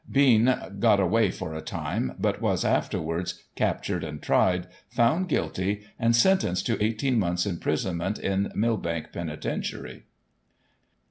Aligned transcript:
Bean 0.11 0.55
got 0.79 0.99
away 0.99 1.29
for 1.29 1.53
a 1.53 1.61
time, 1.61 2.15
but 2.17 2.41
was, 2.41 2.65
afterwards, 2.65 3.43
captured 3.55 4.03
and 4.03 4.19
tried, 4.19 4.65
found 4.89 5.29
guilty, 5.29 5.85
and 5.99 6.15
sentenced 6.15 6.65
to 6.65 6.73
1 6.73 6.81
8 6.81 7.11
months* 7.13 7.45
imprison 7.45 7.97
ment 7.97 8.17
in 8.17 8.51
Millbank 8.55 9.13
Penitentiary. 9.13 10.05